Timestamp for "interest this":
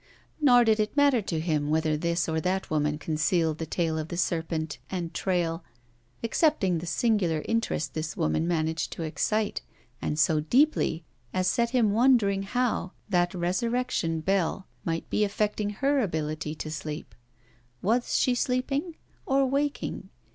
7.45-8.17